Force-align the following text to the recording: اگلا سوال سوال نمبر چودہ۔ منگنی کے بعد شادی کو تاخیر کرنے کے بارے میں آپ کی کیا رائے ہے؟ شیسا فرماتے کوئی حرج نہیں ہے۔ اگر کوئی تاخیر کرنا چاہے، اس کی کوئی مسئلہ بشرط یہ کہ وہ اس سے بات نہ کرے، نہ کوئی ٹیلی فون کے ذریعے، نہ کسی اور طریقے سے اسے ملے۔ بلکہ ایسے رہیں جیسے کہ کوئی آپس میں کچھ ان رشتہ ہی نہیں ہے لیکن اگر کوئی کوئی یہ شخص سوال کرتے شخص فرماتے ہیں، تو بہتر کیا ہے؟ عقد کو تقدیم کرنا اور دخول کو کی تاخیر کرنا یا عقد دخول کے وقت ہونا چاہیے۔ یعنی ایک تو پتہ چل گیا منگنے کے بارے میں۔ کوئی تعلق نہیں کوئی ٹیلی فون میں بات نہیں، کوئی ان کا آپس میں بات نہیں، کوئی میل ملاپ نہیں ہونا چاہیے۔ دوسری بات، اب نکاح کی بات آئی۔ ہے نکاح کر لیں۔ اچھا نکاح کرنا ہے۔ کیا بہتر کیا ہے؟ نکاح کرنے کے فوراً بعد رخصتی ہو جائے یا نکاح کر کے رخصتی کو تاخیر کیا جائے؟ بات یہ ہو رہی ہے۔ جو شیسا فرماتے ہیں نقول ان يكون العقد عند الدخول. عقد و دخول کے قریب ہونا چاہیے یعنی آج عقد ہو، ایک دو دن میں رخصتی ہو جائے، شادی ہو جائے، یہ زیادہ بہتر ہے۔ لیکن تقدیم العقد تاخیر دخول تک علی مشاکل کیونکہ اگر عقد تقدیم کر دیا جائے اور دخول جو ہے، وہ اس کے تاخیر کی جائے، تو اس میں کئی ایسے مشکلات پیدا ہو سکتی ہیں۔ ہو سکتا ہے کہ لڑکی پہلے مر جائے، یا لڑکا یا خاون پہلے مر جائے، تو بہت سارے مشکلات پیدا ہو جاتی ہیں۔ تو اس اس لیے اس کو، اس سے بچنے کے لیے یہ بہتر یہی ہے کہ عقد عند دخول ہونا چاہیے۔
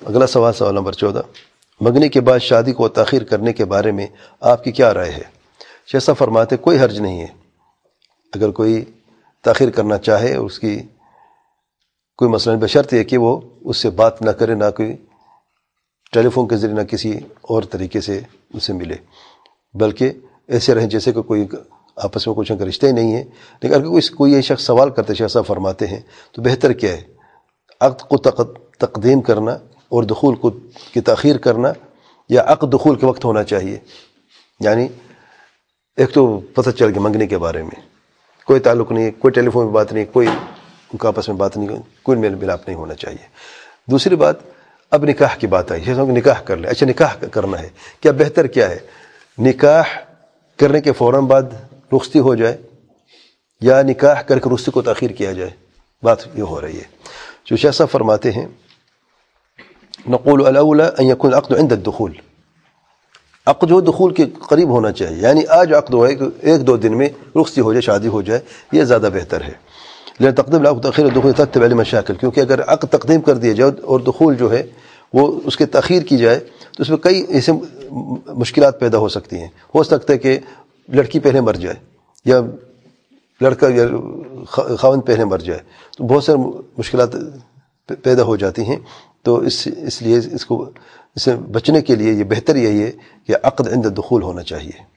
اگلا 0.00 0.26
سوال 0.26 0.52
سوال 0.52 0.74
نمبر 0.74 0.92
چودہ۔ 0.92 1.22
منگنی 1.80 2.08
کے 2.08 2.20
بعد 2.20 2.38
شادی 2.38 2.72
کو 2.72 2.88
تاخیر 2.88 3.24
کرنے 3.24 3.52
کے 3.52 3.64
بارے 3.64 3.92
میں 3.92 4.06
آپ 4.40 4.64
کی 4.64 4.72
کیا 4.72 4.94
رائے 4.94 5.10
ہے؟ 5.10 5.22
شیسا 5.86 6.12
فرماتے 6.12 6.56
کوئی 6.56 6.78
حرج 6.78 7.00
نہیں 7.00 7.20
ہے۔ 7.20 7.26
اگر 8.34 8.50
کوئی 8.50 8.84
تاخیر 9.42 9.70
کرنا 9.70 9.98
چاہے، 9.98 10.36
اس 10.36 10.58
کی 10.58 10.82
کوئی 12.16 12.30
مسئلہ 12.30 12.56
بشرط 12.56 12.92
یہ 12.92 13.02
کہ 13.02 13.18
وہ 13.18 13.40
اس 13.60 13.76
سے 13.76 13.90
بات 13.90 14.22
نہ 14.22 14.30
کرے، 14.30 14.54
نہ 14.54 14.70
کوئی 14.76 14.96
ٹیلی 16.12 16.28
فون 16.28 16.48
کے 16.48 16.56
ذریعے، 16.56 16.76
نہ 16.76 16.82
کسی 16.82 17.18
اور 17.42 17.62
طریقے 17.62 18.00
سے 18.00 18.20
اسے 18.54 18.72
ملے۔ 18.72 18.94
بلکہ 19.74 20.12
ایسے 20.48 20.74
رہیں 20.74 20.86
جیسے 20.86 21.12
کہ 21.12 21.22
کوئی 21.22 21.46
آپس 21.96 22.26
میں 22.26 22.34
کچھ 22.34 22.52
ان 22.52 22.58
رشتہ 22.58 22.86
ہی 22.86 22.92
نہیں 22.92 23.16
ہے 23.16 23.24
لیکن 23.62 23.74
اگر 23.74 23.84
کوئی 23.84 24.08
کوئی 24.08 24.32
یہ 24.32 24.40
شخص 24.40 24.64
سوال 24.64 24.90
کرتے 24.90 25.14
شخص 25.14 25.36
فرماتے 25.46 25.86
ہیں، 25.86 26.00
تو 26.32 26.42
بہتر 26.42 26.72
کیا 26.72 26.92
ہے؟ 26.92 27.02
عقد 27.80 28.08
کو 28.08 28.16
تقدیم 28.78 29.20
کرنا 29.20 29.58
اور 29.94 30.02
دخول 30.02 30.34
کو 30.34 30.50
کی 30.92 31.00
تاخیر 31.00 31.36
کرنا 31.36 31.72
یا 32.28 32.44
عقد 32.46 32.72
دخول 32.72 32.96
کے 32.96 33.06
وقت 33.06 33.24
ہونا 33.24 33.44
چاہیے۔ 33.44 33.78
یعنی 34.60 34.88
ایک 35.96 36.12
تو 36.12 36.40
پتہ 36.40 36.70
چل 36.70 36.88
گیا 36.88 37.00
منگنے 37.00 37.26
کے 37.26 37.38
بارے 37.38 37.62
میں۔ 37.62 37.80
کوئی 38.46 38.60
تعلق 38.60 38.92
نہیں 38.92 39.10
کوئی 39.18 39.32
ٹیلی 39.32 39.50
فون 39.50 39.64
میں 39.64 39.72
بات 39.72 39.92
نہیں، 39.92 40.04
کوئی 40.12 40.28
ان 40.92 40.96
کا 40.96 41.08
آپس 41.08 41.28
میں 41.28 41.36
بات 41.36 41.56
نہیں، 41.56 41.68
کوئی 42.02 42.18
میل 42.18 42.34
ملاپ 42.34 42.68
نہیں 42.68 42.78
ہونا 42.78 42.94
چاہیے۔ 42.94 43.26
دوسری 43.86 44.16
بات، 44.16 44.36
اب 44.90 45.04
نکاح 45.04 45.36
کی 45.38 45.46
بات 45.46 45.72
آئی۔ 45.72 45.86
ہے 45.86 45.92
نکاح 45.94 46.40
کر 46.40 46.56
لیں۔ 46.56 46.70
اچھا 46.70 46.86
نکاح 46.86 47.14
کرنا 47.14 47.60
ہے۔ 47.60 47.68
کیا 48.00 48.12
بہتر 48.12 48.46
کیا 48.46 48.70
ہے؟ 48.70 48.78
نکاح 49.38 49.82
کرنے 50.56 50.80
کے 50.80 50.92
فوراً 50.92 51.24
بعد 51.24 51.42
رخصتی 51.92 52.18
ہو 52.18 52.34
جائے 52.34 52.56
یا 53.60 53.82
نکاح 53.82 54.22
کر 54.22 54.38
کے 54.38 54.50
رخصتی 54.50 54.70
کو 54.70 54.82
تاخیر 54.82 55.10
کیا 55.10 55.32
جائے؟ 55.32 55.50
بات 56.02 56.38
یہ 56.38 56.42
ہو 56.42 56.60
رہی 56.60 56.76
ہے۔ 56.76 56.84
جو 57.44 57.56
شیسا 57.56 57.84
فرماتے 57.84 58.30
ہیں 58.30 58.46
نقول 60.08 60.46
ان 60.46 61.06
يكون 61.06 61.32
العقد 61.32 61.52
عند 61.52 61.72
الدخول. 61.72 62.12
عقد 63.46 63.70
و 63.70 63.80
دخول 63.80 64.14
کے 64.14 64.26
قریب 64.48 64.68
ہونا 64.68 64.92
چاہیے 64.92 65.22
یعنی 65.22 65.46
آج 65.46 65.74
عقد 65.74 65.94
ہو، 65.94 66.02
ایک 66.40 66.66
دو 66.66 66.76
دن 66.76 66.96
میں 66.98 67.08
رخصتی 67.36 67.60
ہو 67.60 67.72
جائے، 67.72 67.80
شادی 67.80 68.08
ہو 68.08 68.22
جائے، 68.22 68.40
یہ 68.72 68.84
زیادہ 68.84 69.08
بہتر 69.14 69.42
ہے۔ 69.42 69.52
لیکن 70.18 70.34
تقدیم 70.34 70.60
العقد 70.60 70.82
تاخیر 70.82 71.06
دخول 71.08 71.32
تک 71.32 71.56
علی 71.56 71.74
مشاکل 71.74 72.14
کیونکہ 72.14 72.40
اگر 72.40 72.60
عقد 72.66 72.92
تقدیم 72.92 73.20
کر 73.20 73.34
دیا 73.34 73.52
جائے 73.52 73.70
اور 73.84 74.00
دخول 74.00 74.36
جو 74.36 74.52
ہے، 74.52 74.62
وہ 75.12 75.40
اس 75.44 75.56
کے 75.56 75.66
تاخیر 75.66 76.02
کی 76.02 76.16
جائے، 76.16 76.40
تو 76.72 76.82
اس 76.82 76.88
میں 76.88 76.98
کئی 76.98 77.24
ایسے 77.28 77.52
مشکلات 78.26 78.80
پیدا 78.80 78.98
ہو 78.98 79.08
سکتی 79.08 79.36
ہیں۔ 79.36 79.48
ہو 79.74 79.82
سکتا 79.82 80.12
ہے 80.12 80.18
کہ 80.18 80.38
لڑکی 80.88 81.20
پہلے 81.20 81.40
مر 81.40 81.54
جائے، 81.54 81.76
یا 82.24 82.40
لڑکا 83.40 83.66
یا 83.68 83.86
خاون 84.76 85.00
پہلے 85.00 85.24
مر 85.24 85.38
جائے، 85.38 85.60
تو 85.98 86.04
بہت 86.04 86.24
سارے 86.24 86.38
مشکلات 86.78 87.16
پیدا 88.02 88.22
ہو 88.22 88.36
جاتی 88.36 88.62
ہیں۔ 88.62 88.76
تو 89.24 89.36
اس 89.36 89.68
اس 89.76 90.02
لیے 90.02 90.18
اس 90.32 90.46
کو، 90.46 90.70
اس 91.16 91.22
سے 91.22 91.36
بچنے 91.36 91.82
کے 91.82 91.94
لیے 91.94 92.12
یہ 92.12 92.24
بہتر 92.24 92.56
یہی 92.56 92.82
ہے 92.82 92.92
کہ 93.26 93.34
عقد 93.42 93.68
عند 93.68 93.86
دخول 93.98 94.22
ہونا 94.22 94.42
چاہیے۔ 94.42 94.93